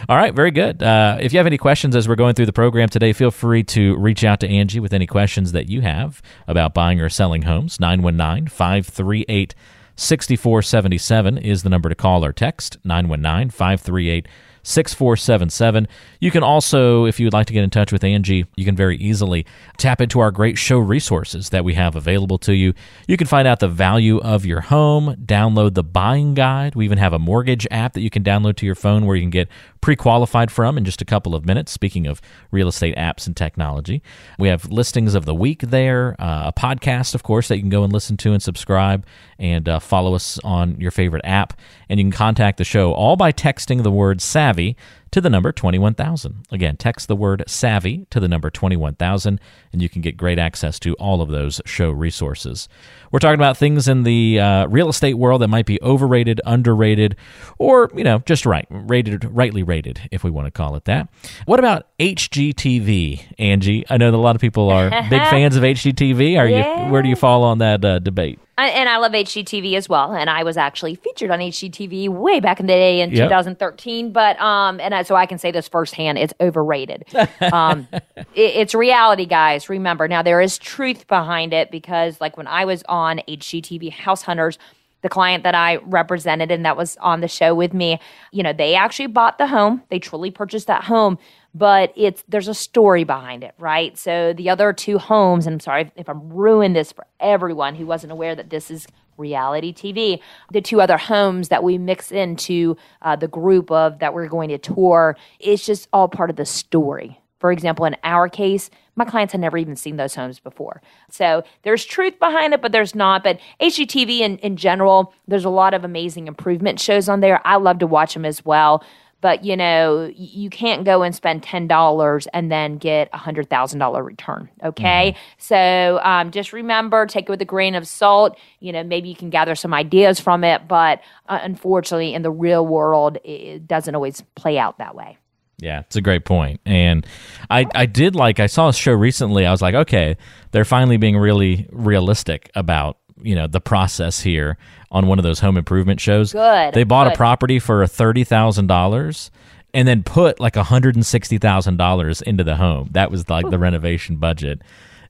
All 0.10 0.18
right, 0.18 0.34
very 0.34 0.52
good. 0.52 0.81
Uh, 0.84 1.18
if 1.20 1.34
you 1.34 1.40
have 1.40 1.48
any 1.48 1.58
questions 1.58 1.96
as 1.96 2.08
we're 2.08 2.16
going 2.16 2.36
through 2.36 2.46
the 2.46 2.54
program 2.54 2.90
today, 2.90 3.14
feel 3.14 3.31
free 3.31 3.64
to 3.64 3.96
reach 3.98 4.24
out 4.24 4.40
to 4.42 4.48
Angie 4.48 4.80
with 4.80 4.94
any 4.94 5.08
questions 5.08 5.52
that 5.52 5.70
you 5.70 5.81
have 5.81 6.22
about 6.48 6.74
buying 6.74 7.00
or 7.00 7.10
selling 7.10 7.44
homes. 7.44 7.80
919 7.80 8.48
538 8.48 9.56
6477 9.96 11.38
is 11.38 11.64
the 11.64 11.70
number 11.70 11.90
to 11.90 11.96
call 11.96 12.25
or 12.25 12.34
text. 12.34 12.78
919 12.84 13.50
538 13.50 14.28
6477. 14.63 15.88
You 16.19 16.31
can 16.31 16.42
also, 16.42 17.06
if 17.06 17.19
you 17.19 17.25
would 17.25 17.33
like 17.33 17.48
to 17.48 17.54
get 17.54 17.63
in 17.63 17.69
touch 17.69 17.92
with 17.92 18.04
Angie, 18.04 18.45
you 18.56 18.65
can 18.65 18.75
very 18.75 18.98
easily 18.98 19.45
tap 19.77 20.01
into 20.01 20.19
our 20.19 20.31
great 20.31 20.57
show 20.57 20.80
resources 20.80 21.50
that 21.50 21.63
we 21.63 21.74
have 21.74 21.95
available 21.95 22.38
to 22.39 22.54
you. 22.54 22.74
You 23.07 23.18
can 23.18 23.27
find 23.27 23.48
out 23.48 23.60
the 23.60 23.68
value 23.68 24.19
of 24.19 24.45
your 24.45 24.62
home, 24.62 25.15
download 25.25 25.74
the 25.74 25.83
buying 25.83 26.33
guide. 26.33 26.75
We 26.75 26.86
even 26.86 26.98
have 26.98 27.13
a 27.13 27.19
mortgage 27.19 27.68
app 27.69 27.94
that 27.94 28.01
you 28.01 28.10
can 28.10 28.24
download 28.24 28.56
to 28.57 28.65
your 28.65 28.75
phone 28.75 29.06
where 29.06 29.15
you 29.15 29.24
can 29.24 29.30
get 29.30 29.50
pre 29.81 29.95
qualified 29.98 30.50
from 30.50 30.77
in 30.77 30.86
just 30.86 31.01
a 31.01 31.06
couple 31.06 31.36
of 31.36 31.45
minutes. 31.45 31.71
Speaking 31.71 32.07
of 32.07 32.21
real 32.51 32.69
estate 32.69 32.95
apps 32.95 33.27
and 33.27 33.36
technology, 33.36 34.01
we 34.39 34.48
have 34.48 34.71
listings 34.71 35.13
of 35.13 35.25
the 35.25 35.36
week 35.36 35.62
there, 35.62 36.15
uh, 36.19 36.48
a 36.48 36.54
podcast, 36.54 37.13
of 37.13 37.24
course, 37.24 37.50
that 37.50 37.57
you 37.57 37.62
can 37.62 37.69
go 37.69 37.83
and 37.83 37.92
listen 37.92 38.15
to 38.18 38.31
and 38.31 38.42
subscribe 38.42 39.05
and 39.38 39.67
uh, 39.67 39.79
follow 39.79 40.15
us 40.15 40.39
on 40.43 40.79
your 40.79 40.91
favorite 40.91 41.25
app. 41.25 41.60
And 41.89 42.00
you 42.00 42.05
can 42.05 42.12
contact 42.12 42.58
the 42.58 42.63
show 42.63 42.93
all 42.93 43.17
by 43.17 43.34
texting 43.34 43.84
the 43.84 43.91
word 43.91 44.22
savvy 44.53 44.75
to 45.13 45.22
the 45.22 45.29
number 45.29 45.51
21000. 45.51 46.46
Again, 46.51 46.75
text 46.75 47.08
the 47.08 47.15
word 47.15 47.43
savvy 47.48 48.05
to 48.10 48.20
the 48.20 48.27
number 48.27 48.50
21000 48.50 49.39
and 49.72 49.82
you 49.82 49.88
can 49.89 50.01
get 50.01 50.17
great 50.17 50.38
access 50.38 50.79
to 50.79 50.93
all 50.96 51.22
of 51.22 51.29
those 51.29 51.62
show 51.65 51.89
resources. 51.91 52.67
We're 53.12 53.20
talking 53.20 53.39
about 53.39 53.55
things 53.58 53.88
in 53.88 54.03
the 54.03 54.39
uh, 54.39 54.67
real 54.67 54.89
estate 54.89 55.13
world 55.15 55.41
that 55.41 55.48
might 55.48 55.65
be 55.67 55.79
overrated, 55.82 56.41
underrated, 56.46 57.15
or, 57.60 57.89
you 57.96 58.03
know, 58.03 58.20
just 58.25 58.46
right, 58.46 58.65
rated, 58.70 59.24
rightly 59.25 59.62
rated, 59.63 60.01
if 60.12 60.24
we 60.24 60.32
want 60.32 60.48
to 60.48 60.51
call 60.51 60.75
it 60.75 60.86
that. 60.86 61.08
What 61.46 61.60
about 61.60 61.88
HGTV, 62.00 63.34
Angie? 63.38 63.86
I 63.89 63.98
know 63.98 64.12
that 64.12 64.17
a 64.17 64.20
lot 64.20 64.36
of 64.36 64.41
people 64.41 64.70
are 64.70 64.89
big 65.10 65.22
fans 65.24 65.55
of 65.55 65.63
HGTV. 65.63 66.38
Are 66.38 66.48
you? 66.48 66.91
Where 66.91 67.01
do 67.01 67.10
you 67.10 67.15
fall 67.15 67.43
on 67.43 67.60
that 67.60 67.84
uh, 67.86 68.00
debate? 68.00 68.39
And- 68.55 68.72
and 68.72 68.88
i 68.88 68.98
love 68.98 69.13
hgtv 69.13 69.74
as 69.75 69.89
well 69.89 70.13
and 70.13 70.29
i 70.29 70.43
was 70.43 70.58
actually 70.58 70.93
featured 70.93 71.32
on 71.32 71.39
hgtv 71.39 72.08
way 72.10 72.39
back 72.39 72.60
in 72.60 72.67
the 72.67 72.74
day 72.74 73.01
in 73.01 73.10
Yep. 73.10 73.29
2013 73.29 74.12
but 74.12 74.39
um 74.39 74.79
and 74.79 74.93
I, 74.93 75.01
so 75.07 75.15
i 75.15 75.25
can 75.25 75.38
say 75.38 75.51
this 75.51 75.67
firsthand 75.67 76.17
it's 76.17 76.33
overrated 76.39 77.05
um 77.51 77.88
it, 77.91 78.29
it's 78.36 78.75
reality 78.75 79.25
guys 79.25 79.69
remember 79.69 80.07
now 80.07 80.22
there 80.22 80.41
is 80.41 80.57
truth 80.57 81.07
behind 81.07 81.53
it 81.53 81.72
because 81.72 82.19
like 82.19 82.38
when 82.38 82.48
i 82.48 82.65
was 82.65 82.83
on 82.88 83.19
hgtv 83.27 83.91
house 83.91 84.22
hunters 84.22 84.57
the 85.03 85.10
client 85.10 85.43
that 85.43 85.53
I 85.53 85.75
represented 85.83 86.50
and 86.50 86.65
that 86.65 86.75
was 86.75 86.98
on 86.98 87.19
the 87.19 87.27
show 87.27 87.53
with 87.53 87.74
me, 87.74 88.00
you 88.31 88.41
know, 88.41 88.53
they 88.53 88.74
actually 88.74 89.07
bought 89.07 89.38
the 89.38 89.48
home. 89.48 89.83
They 89.89 90.00
truly 90.00 90.31
purchased 90.31 90.67
that 90.67 90.86
home, 90.86 91.19
but 91.53 91.93
it's 91.95 92.24
there's 92.27 92.48
a 92.48 92.53
story 92.53 93.03
behind 93.03 93.43
it, 93.43 93.53
right? 93.60 93.98
So 93.98 94.33
the 94.33 94.50
other 94.50 94.74
two 94.74 94.98
homes, 94.98 95.45
and 95.45 95.55
I'm 95.55 95.60
sorry 95.60 95.91
if 95.95 96.10
I'm 96.10 96.29
ruining 96.29 96.74
this 96.74 96.93
for 96.93 97.05
everyone 97.19 97.75
who 97.75 97.86
wasn't 97.86 98.13
aware 98.13 98.33
that 98.33 98.50
this 98.50 98.72
is 98.72 98.88
reality 99.24 99.74
TV. 99.74 100.20
The 100.51 100.62
two 100.62 100.82
other 100.82 100.98
homes 100.98 101.48
that 101.48 101.63
we 101.63 101.77
mix 101.77 102.12
into 102.12 102.77
uh, 103.01 103.15
the 103.15 103.27
group 103.27 103.72
of 103.72 104.00
that 104.00 104.13
we're 104.13 104.27
going 104.27 104.50
to 104.50 104.58
tour, 104.58 105.18
it's 105.39 105.65
just 105.65 105.88
all 105.94 106.08
part 106.08 106.30
of 106.30 106.36
the 106.36 106.46
story. 106.46 107.20
For 107.39 107.51
example, 107.51 107.86
in 107.86 107.98
our 108.03 108.30
case, 108.30 108.70
my 108.96 109.06
clients 109.06 109.34
had 109.34 109.42
never 109.42 109.58
even 109.58 109.75
seen 109.75 109.98
those 109.98 110.15
homes 110.15 110.39
before. 110.39 110.82
So 111.10 111.44
there's 111.63 111.84
truth 111.84 112.18
behind 112.20 112.53
it, 112.53 112.62
but 112.62 112.72
there's 112.72 112.96
not. 112.96 113.24
But 113.24 113.39
HGTV 113.60 114.20
in, 114.20 114.38
in 114.38 114.56
general, 114.56 115.13
there's 115.27 115.44
a 115.44 115.50
lot 115.50 115.74
of 115.74 115.84
amazing 115.84 116.27
improvement 116.27 116.80
shows 116.80 117.10
on 117.10 117.20
there. 117.20 117.46
I 117.46 117.58
love 117.58 117.80
to 117.80 117.88
watch 117.88 118.13
them 118.13 118.24
as 118.24 118.46
well. 118.46 118.84
But 119.24 119.44
you 119.44 119.58
know, 119.58 120.12
you 120.15 120.50
can't 120.51 120.84
go 120.84 121.01
and 121.01 121.15
spend 121.15 121.42
ten 121.42 121.68
dollars 121.68 122.27
and 122.34 122.51
then 122.51 122.77
get 122.77 123.10
a 123.13 123.18
hundred 123.18 123.50
thousand 123.50 123.80
dollar 123.80 124.03
return. 124.03 124.50
Okay, 124.63 125.15
so 125.39 126.00
um, 126.03 126.30
just 126.30 126.53
remember, 126.53 127.08
take 127.08 127.25
it 127.25 127.30
with 127.30 127.42
a 127.42 127.46
grain 127.46 127.74
of 127.74 127.88
salt. 127.88 128.38
You 128.60 128.72
know, 128.74 128.84
maybe 128.84 129.10
you 129.10 129.15
can 129.15 129.30
gather 129.32 129.56
some 129.56 129.74
ideas 129.74 130.20
from 130.20 130.44
it, 130.44 130.68
but 130.68 131.00
uh, 131.30 131.39
unfortunately, 131.42 132.13
in 132.13 132.22
the 132.22 132.32
real 132.32 132.68
world, 132.68 133.18
it- 133.24 133.30
it 133.53 133.68
doesn't 133.68 133.96
always 133.96 134.22
play 134.36 134.58
out 134.60 134.77
that 134.77 134.94
way. 134.96 135.18
Yeah, 135.60 135.80
it's 135.82 135.96
a 135.96 136.01
great 136.01 136.25
point. 136.25 136.60
And 136.65 137.06
I, 137.50 137.65
I 137.74 137.86
did 137.86 138.15
like, 138.15 138.39
I 138.42 138.48
saw 138.48 138.68
a 138.68 138.74
show 138.74 138.92
recently. 138.92 139.46
I 139.46 139.51
was 139.51 139.62
like, 139.62 139.75
okay, 139.75 140.18
they're 140.51 140.65
finally 140.65 140.98
being 140.98 141.15
really 141.15 141.70
realistic 141.72 142.51
about, 142.56 142.98
you 143.24 143.36
know, 143.36 143.48
the 143.48 143.62
process 143.62 144.22
here 144.22 144.58
on 144.92 145.08
one 145.08 145.18
of 145.20 145.24
those 145.24 145.39
home 145.39 145.58
improvement 145.58 146.00
shows. 146.00 146.34
Good, 146.34 146.74
They 146.74 146.84
bought 146.84 147.08
a 147.08 147.15
property 147.15 147.60
for 147.60 147.84
$30,000 147.84 149.30
and 149.74 149.88
then 149.88 150.03
put 150.03 150.39
like 150.39 150.53
$160,000 150.53 152.22
into 152.22 152.44
the 152.44 152.56
home. 152.58 152.89
That 152.92 153.10
was 153.10 153.30
like 153.30 153.50
the 153.50 153.58
renovation 153.58 154.18
budget. 154.18 154.62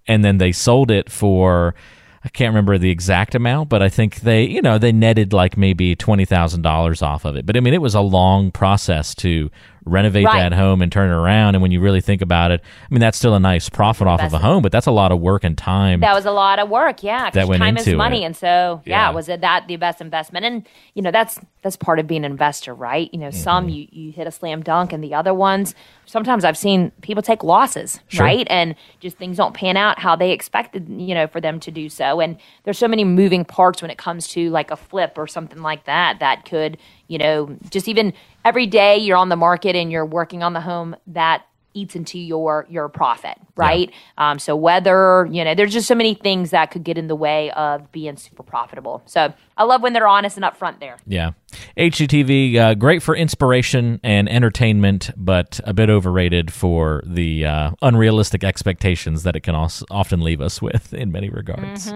And 0.08 0.24
then 0.24 0.38
they 0.38 0.51
sold 0.51 0.91
it 0.91 1.10
for, 1.10 1.75
I 2.24 2.29
can't 2.29 2.51
remember 2.51 2.77
the 2.77 2.89
exact 2.89 3.36
amount, 3.36 3.70
but 3.70 3.82
I 3.82 3.89
think 3.89 4.22
they, 4.22 4.46
you 4.46 4.62
know, 4.62 4.77
they 4.77 4.91
netted 4.91 5.34
like 5.34 5.58
maybe 5.58 5.96
$20,000 5.96 7.01
off 7.01 7.25
of 7.25 7.36
it. 7.36 7.46
But 7.46 7.58
I 7.58 7.60
mean, 7.60 7.74
it 7.74 7.82
was 7.82 7.96
a 7.96 8.01
long 8.01 8.51
process 8.51 9.13
to 9.15 9.50
renovate 9.86 10.25
Right. 10.25 10.40
that 10.50 10.54
home 10.54 10.82
and 10.82 10.92
turn 10.92 11.10
it 11.10 11.13
around. 11.13 11.56
And 11.56 11.62
when 11.62 11.72
you 11.72 11.80
really 11.80 12.02
think 12.02 12.22
about 12.22 12.52
it, 12.52 12.62
I 12.62 12.94
mean, 12.94 13.00
that's 13.00 13.18
still 13.18 13.36
a 13.36 13.40
nice 13.40 13.70
profit 13.70 14.08
off 14.08 14.22
of 14.22 14.34
a 14.34 14.40
home, 14.40 14.62
but 14.63 14.72
that's 14.72 14.88
a 14.88 14.92
lot 14.92 15.12
of 15.12 15.20
work 15.20 15.44
and 15.44 15.58
time. 15.58 16.00
That 16.00 16.13
was 16.16 16.25
a 16.25 16.32
lot 16.32 16.60
of 16.60 16.70
work, 16.70 17.04
yeah. 17.04 17.30
That 17.32 17.48
went 17.48 17.62
time 17.62 17.78
is 17.78 17.88
money, 17.94 18.24
it. 18.24 18.25
and 18.28 18.36
so 18.36 18.82
yeah, 18.86 19.10
Yeah. 19.10 19.16
was 19.16 19.30
it 19.30 19.42
that 19.42 19.68
the 19.68 19.75
best 19.78 20.02
investment? 20.02 20.46
And 20.46 20.68
you 20.94 21.02
know 21.02 21.12
that's 21.12 21.40
that's 21.62 21.78
part 21.78 21.98
of 22.00 22.08
being 22.08 22.25
an 22.25 22.32
investor, 22.32 22.74
right? 22.74 23.10
You 23.13 23.20
know, 23.20 23.28
Mm-hmm. 23.28 23.38
some 23.38 23.70
you 23.70 23.88
you 23.92 24.12
hit 24.12 24.28
a 24.28 24.32
slam 24.32 24.62
dunk, 24.63 24.92
and 24.94 25.04
the 25.04 25.13
other 25.13 25.34
ones 25.34 25.75
sometimes 26.06 26.44
I've 26.44 26.58
seen 26.58 26.92
people 27.02 27.24
take 27.24 27.44
losses, 27.44 28.00
Sure. 28.10 28.25
right? 28.25 28.46
And 28.50 28.75
just 29.00 29.18
things 29.18 29.38
don't 29.38 29.54
pan 29.54 29.78
out 29.78 30.00
how 30.00 30.16
they 30.18 30.32
expected, 30.32 30.88
you 30.90 31.16
know, 31.16 31.28
for 31.28 31.40
them 31.40 31.60
to 31.62 31.72
do 31.72 31.88
so. 31.88 32.20
And 32.20 32.36
there's 32.66 32.78
so 32.78 32.90
many 32.90 33.06
moving 33.06 33.46
parts 33.46 33.82
when 33.82 33.90
it 33.90 33.98
comes 33.98 34.28
to 34.30 34.50
like 34.50 34.70
a 34.70 34.75
flip 34.75 35.18
or 35.18 35.28
something 35.28 35.62
like 35.62 35.86
that 35.86 36.20
that 36.20 36.44
could, 36.44 36.78
you 37.07 37.17
know, 37.17 37.55
just 37.69 37.88
even 37.88 38.13
every 38.45 38.67
day 38.67 38.98
you're 38.98 39.17
on 39.17 39.29
the 39.29 39.36
market 39.36 39.75
and 39.75 39.91
you're 39.91 40.05
working 40.05 40.43
on 40.43 40.53
the 40.53 40.62
home 40.62 40.95
that 41.07 41.45
eats 41.74 41.95
into 41.95 42.19
your 42.19 42.65
your 42.69 42.88
profit, 42.89 43.38
right? 43.55 43.91
Um, 44.17 44.39
so 44.39 44.55
whether 44.55 45.27
you 45.31 45.43
know, 45.43 45.55
there's 45.55 45.74
just 45.74 45.88
so 45.88 45.95
many 45.95 46.13
things 46.13 46.51
that 46.51 46.72
could 46.72 46.83
get 46.83 46.98
in 46.98 47.07
the 47.07 47.15
way 47.15 47.51
of 47.51 47.91
being 47.91 48.15
super 48.15 48.43
profitable. 48.43 49.01
So 49.05 49.33
I 49.57 49.63
love 49.63 49.81
when 49.81 49.93
they're 49.93 50.07
honest 50.07 50.38
and 50.38 50.45
upfront 50.45 50.79
there. 50.79 50.98
Yeah. 51.07 51.31
HGTV, 51.77 52.55
uh, 52.55 52.74
great 52.75 53.03
for 53.03 53.15
inspiration 53.15 54.00
and 54.03 54.29
entertainment, 54.29 55.12
but 55.15 55.60
a 55.65 55.74
bit 55.74 55.89
overrated 55.89 56.51
for 56.51 57.03
the 57.05 57.45
uh, 57.45 57.72
unrealistic 57.81 58.43
expectations 58.43 59.24
that 59.24 59.36
it 59.36 59.41
can 59.41 59.55
also 59.55 59.86
often 59.91 60.22
leave 60.22 60.41
us 60.41 60.62
with 60.62 60.93
in 60.93 61.12
many 61.12 61.29
regards. 61.29 61.91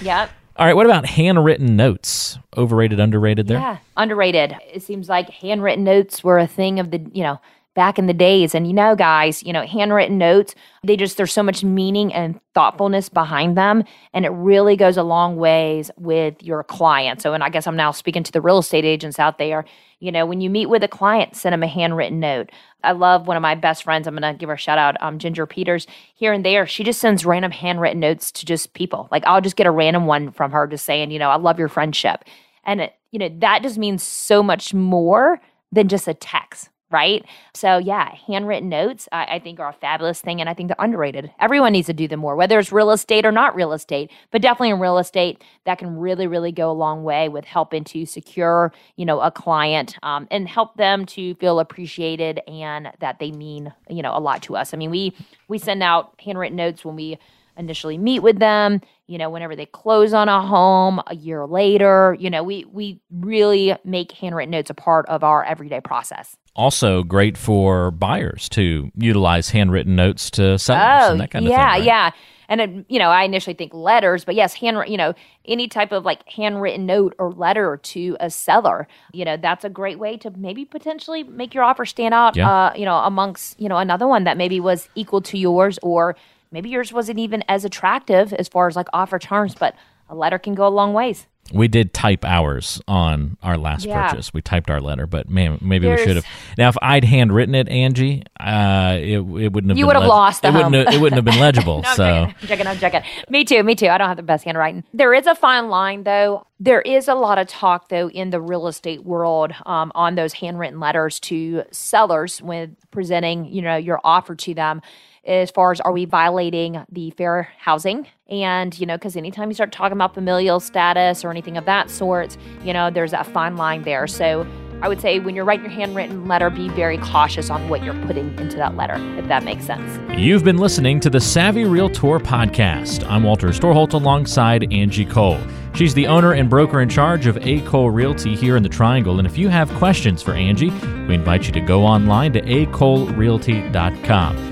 Yep. 0.00 0.30
All 0.56 0.66
right, 0.66 0.76
what 0.76 0.86
about 0.86 1.06
handwritten 1.06 1.76
notes? 1.76 2.38
Overrated, 2.56 3.00
underrated 3.00 3.48
there? 3.48 3.58
Yeah, 3.58 3.78
underrated. 3.96 4.54
It 4.72 4.82
seems 4.82 5.08
like 5.08 5.30
handwritten 5.30 5.84
notes 5.84 6.22
were 6.22 6.38
a 6.38 6.46
thing 6.46 6.78
of 6.78 6.90
the, 6.90 7.00
you 7.12 7.22
know, 7.22 7.40
back 7.74 7.98
in 7.98 8.06
the 8.06 8.14
days. 8.14 8.54
And 8.54 8.66
you 8.66 8.72
know, 8.72 8.94
guys, 8.94 9.42
you 9.42 9.52
know, 9.52 9.64
handwritten 9.66 10.18
notes, 10.18 10.54
they 10.84 10.96
just, 10.96 11.16
there's 11.16 11.32
so 11.32 11.42
much 11.42 11.64
meaning 11.64 12.12
and 12.12 12.38
thoughtfulness 12.54 13.08
behind 13.08 13.56
them. 13.56 13.84
And 14.12 14.24
it 14.24 14.30
really 14.30 14.76
goes 14.76 14.96
a 14.96 15.02
long 15.02 15.36
ways 15.36 15.90
with 15.96 16.42
your 16.42 16.64
client. 16.64 17.22
So, 17.22 17.32
and 17.34 17.42
I 17.42 17.48
guess 17.48 17.66
I'm 17.66 17.76
now 17.76 17.90
speaking 17.90 18.22
to 18.24 18.32
the 18.32 18.40
real 18.40 18.58
estate 18.58 18.84
agents 18.84 19.18
out 19.18 19.38
there. 19.38 19.64
You 20.00 20.12
know, 20.12 20.26
when 20.26 20.40
you 20.40 20.50
meet 20.50 20.66
with 20.66 20.82
a 20.82 20.88
client, 20.88 21.36
send 21.36 21.52
them 21.52 21.62
a 21.62 21.68
handwritten 21.68 22.18
note. 22.18 22.50
I 22.82 22.92
love 22.92 23.28
one 23.28 23.36
of 23.36 23.42
my 23.42 23.54
best 23.54 23.84
friends. 23.84 24.08
I'm 24.08 24.16
going 24.16 24.34
to 24.34 24.38
give 24.38 24.48
her 24.48 24.56
a 24.56 24.58
shout 24.58 24.76
out, 24.78 24.96
um, 25.00 25.18
Ginger 25.18 25.46
Peters. 25.46 25.86
Here 26.14 26.32
and 26.32 26.44
there, 26.44 26.66
she 26.66 26.82
just 26.82 27.00
sends 27.00 27.24
random 27.24 27.52
handwritten 27.52 28.00
notes 28.00 28.32
to 28.32 28.44
just 28.44 28.74
people. 28.74 29.08
Like 29.12 29.22
I'll 29.26 29.40
just 29.40 29.56
get 29.56 29.68
a 29.68 29.70
random 29.70 30.06
one 30.06 30.32
from 30.32 30.50
her 30.50 30.66
just 30.66 30.84
saying, 30.84 31.12
you 31.12 31.20
know, 31.20 31.30
I 31.30 31.36
love 31.36 31.58
your 31.58 31.68
friendship. 31.68 32.24
And 32.64 32.80
it, 32.80 32.94
you 33.12 33.18
know, 33.18 33.30
that 33.38 33.62
just 33.62 33.78
means 33.78 34.02
so 34.02 34.42
much 34.42 34.74
more 34.74 35.40
than 35.70 35.88
just 35.88 36.08
a 36.08 36.14
text, 36.14 36.68
right? 36.92 37.24
So 37.54 37.78
yeah, 37.78 38.14
handwritten 38.26 38.68
notes 38.68 39.08
I, 39.12 39.24
I 39.36 39.38
think 39.38 39.60
are 39.60 39.70
a 39.70 39.72
fabulous 39.72 40.20
thing 40.20 40.40
and 40.40 40.48
I 40.50 40.54
think 40.54 40.68
they're 40.68 40.76
underrated. 40.84 41.32
Everyone 41.40 41.72
needs 41.72 41.86
to 41.88 41.92
do 41.92 42.08
them 42.08 42.20
more, 42.20 42.36
whether 42.36 42.58
it's 42.58 42.72
real 42.72 42.90
estate 42.90 43.26
or 43.26 43.32
not 43.32 43.54
real 43.56 43.72
estate, 43.72 44.10
but 44.30 44.42
definitely 44.42 44.70
in 44.70 44.80
real 44.80 44.98
estate, 44.98 45.42
that 45.64 45.78
can 45.78 45.96
really, 45.96 46.26
really 46.26 46.52
go 46.52 46.70
a 46.70 46.72
long 46.74 47.04
way 47.04 47.28
with 47.28 47.44
helping 47.44 47.84
to 47.84 48.06
secure, 48.06 48.72
you 48.96 49.06
know, 49.06 49.20
a 49.20 49.30
client 49.30 49.96
um, 50.02 50.28
and 50.30 50.48
help 50.48 50.76
them 50.76 51.06
to 51.06 51.34
feel 51.36 51.60
appreciated 51.60 52.40
and 52.46 52.92
that 53.00 53.18
they 53.18 53.32
mean, 53.32 53.72
you 53.88 54.02
know, 54.02 54.16
a 54.16 54.20
lot 54.20 54.42
to 54.42 54.56
us. 54.56 54.74
I 54.74 54.76
mean, 54.76 54.90
we 54.90 55.14
we 55.48 55.58
send 55.58 55.82
out 55.82 56.14
handwritten 56.20 56.56
notes 56.56 56.84
when 56.84 56.96
we 56.96 57.18
initially 57.56 57.98
meet 57.98 58.20
with 58.20 58.38
them 58.38 58.80
you 59.06 59.18
know 59.18 59.28
whenever 59.28 59.54
they 59.54 59.66
close 59.66 60.14
on 60.14 60.28
a 60.28 60.40
home 60.40 61.02
a 61.08 61.14
year 61.14 61.46
later 61.46 62.16
you 62.18 62.30
know 62.30 62.42
we 62.42 62.64
we 62.72 63.00
really 63.10 63.76
make 63.84 64.12
handwritten 64.12 64.50
notes 64.50 64.70
a 64.70 64.74
part 64.74 65.06
of 65.06 65.22
our 65.22 65.44
everyday 65.44 65.80
process 65.80 66.36
Also, 66.54 67.02
great 67.02 67.38
for 67.38 67.90
buyers 67.90 68.48
to 68.50 68.90
utilize 68.96 69.50
handwritten 69.50 69.96
notes 69.96 70.30
to 70.32 70.58
sellers 70.58 71.10
and 71.10 71.20
that 71.20 71.30
kind 71.30 71.46
of 71.46 71.50
Oh, 71.50 71.54
yeah 71.54 71.58
thing. 71.72 71.80
right? 71.80 71.84
yeah 71.84 72.10
and 72.48 72.60
it, 72.60 72.84
you 72.88 72.98
know 72.98 73.08
i 73.08 73.22
initially 73.22 73.54
think 73.54 73.72
letters 73.72 74.24
but 74.26 74.34
yes 74.34 74.52
hand 74.52 74.76
you 74.86 74.96
know 74.98 75.14
any 75.46 75.66
type 75.68 75.92
of 75.92 76.04
like 76.04 76.28
handwritten 76.28 76.84
note 76.84 77.14
or 77.18 77.32
letter 77.32 77.78
to 77.82 78.16
a 78.20 78.28
seller 78.28 78.86
you 79.12 79.24
know 79.24 79.36
that's 79.38 79.64
a 79.64 79.70
great 79.70 79.98
way 79.98 80.16
to 80.18 80.30
maybe 80.32 80.64
potentially 80.66 81.22
make 81.22 81.54
your 81.54 81.64
offer 81.64 81.86
stand 81.86 82.12
out 82.12 82.36
Yeah. 82.36 82.50
uh, 82.50 82.72
you 82.76 82.84
know 82.84 82.96
amongst 82.96 83.58
you 83.58 83.68
know 83.68 83.78
another 83.78 84.06
one 84.06 84.24
that 84.24 84.36
maybe 84.36 84.60
was 84.60 84.88
equal 84.94 85.22
to 85.22 85.38
yours 85.38 85.78
or 85.82 86.16
maybe 86.50 86.68
yours 86.68 86.92
wasn't 86.92 87.18
even 87.20 87.42
as 87.48 87.64
attractive 87.64 88.32
as 88.34 88.48
far 88.48 88.66
as 88.66 88.76
like 88.76 88.88
offer 88.92 89.18
terms 89.18 89.54
but 89.54 89.74
a 90.10 90.14
letter 90.14 90.38
can 90.38 90.54
go 90.54 90.66
a 90.66 90.68
long 90.68 90.92
ways 90.92 91.26
We 91.52 91.68
did 91.68 91.92
type 91.92 92.24
ours 92.24 92.80
on 92.88 93.36
our 93.42 93.58
last 93.58 93.84
Yeah. 93.84 94.08
purchase. 94.08 94.32
We 94.32 94.40
typed 94.40 94.70
our 94.70 94.80
letter, 94.80 95.06
but 95.06 95.28
man, 95.28 95.58
maybe 95.60 95.88
we 95.88 95.98
should 95.98 96.16
have. 96.16 96.24
Now, 96.56 96.68
if 96.68 96.76
I'd 96.80 97.04
handwritten 97.04 97.54
it, 97.54 97.68
Angie, 97.68 98.22
uh, 98.40 98.96
it, 98.98 99.16
it 99.18 99.22
wouldn't 99.52 99.68
have. 99.70 99.76
You 99.76 99.84
been 99.84 99.88
would 99.88 99.96
have 99.96 100.06
lost 100.06 100.42
the 100.42 100.48
it 100.48 100.54
wouldn't 100.54 100.74
have, 100.74 100.94
it 100.94 101.00
wouldn't 101.00 101.16
have 101.16 101.24
been 101.24 101.40
legible. 101.40 101.82
No, 101.82 101.94
so. 101.94 102.04
I'm 102.04 102.34
joking. 102.46 102.66
I'm 102.66 102.78
joking. 102.78 103.02
Me 103.28 103.44
too. 103.44 103.62
Me 103.64 103.74
too. 103.74 103.88
I 103.88 103.98
don't 103.98 104.08
have 104.08 104.16
the 104.16 104.22
best 104.22 104.44
handwriting. 104.44 104.84
There 104.94 105.12
is 105.12 105.26
a 105.26 105.34
fine 105.34 105.68
line, 105.68 106.04
though. 106.04 106.46
There 106.58 106.80
is 106.80 107.08
a 107.08 107.14
lot 107.14 107.38
of 107.38 107.48
talk, 107.48 107.88
though, 107.88 108.08
in 108.08 108.30
the 108.30 108.40
real 108.40 108.66
estate 108.68 109.04
world 109.04 109.52
um, 109.66 109.92
on 109.94 110.14
those 110.14 110.32
handwritten 110.32 110.80
letters 110.80 111.18
to 111.20 111.64
sellers 111.70 112.40
when 112.40 112.76
presenting, 112.92 113.44
you 113.46 113.60
know, 113.62 113.76
your 113.76 114.00
offer 114.04 114.34
to 114.36 114.54
them. 114.54 114.80
As 115.24 115.52
far 115.52 115.70
as 115.70 115.80
are 115.80 115.92
we 115.92 116.04
violating 116.04 116.84
the 116.90 117.12
fair 117.12 117.48
housing? 117.58 118.08
And, 118.28 118.76
you 118.78 118.86
know, 118.86 118.96
because 118.96 119.16
anytime 119.16 119.50
you 119.50 119.54
start 119.54 119.70
talking 119.70 119.92
about 119.92 120.14
familial 120.14 120.58
status 120.58 121.24
or 121.24 121.30
anything 121.30 121.56
of 121.56 121.64
that 121.66 121.90
sort, 121.90 122.36
you 122.64 122.72
know, 122.72 122.90
there's 122.90 123.12
that 123.12 123.28
fine 123.28 123.56
line 123.56 123.82
there. 123.82 124.08
So 124.08 124.44
I 124.80 124.88
would 124.88 125.00
say 125.00 125.20
when 125.20 125.36
you're 125.36 125.44
writing 125.44 125.66
your 125.66 125.72
handwritten 125.72 126.26
letter, 126.26 126.50
be 126.50 126.68
very 126.70 126.98
cautious 126.98 127.50
on 127.50 127.68
what 127.68 127.84
you're 127.84 127.94
putting 128.06 128.36
into 128.40 128.56
that 128.56 128.74
letter, 128.74 128.96
if 129.16 129.28
that 129.28 129.44
makes 129.44 129.64
sense. 129.64 130.00
You've 130.18 130.42
been 130.42 130.58
listening 130.58 130.98
to 131.00 131.10
the 131.10 131.20
Savvy 131.20 131.64
Realtor 131.64 132.18
podcast. 132.18 133.08
I'm 133.08 133.22
Walter 133.22 133.46
Storholt 133.48 133.92
alongside 133.92 134.72
Angie 134.72 135.06
Cole. 135.06 135.38
She's 135.74 135.94
the 135.94 136.08
owner 136.08 136.32
and 136.32 136.50
broker 136.50 136.80
in 136.80 136.88
charge 136.88 137.26
of 137.26 137.38
A. 137.46 137.60
Cole 137.60 137.90
Realty 137.90 138.34
here 138.34 138.56
in 138.56 138.64
the 138.64 138.68
Triangle. 138.68 139.18
And 139.18 139.26
if 139.28 139.38
you 139.38 139.48
have 139.50 139.70
questions 139.74 140.20
for 140.20 140.32
Angie, 140.32 140.70
we 141.06 141.14
invite 141.14 141.46
you 141.46 141.52
to 141.52 141.60
go 141.60 141.86
online 141.86 142.32
to 142.32 142.42
acolerealty.com. 142.42 144.51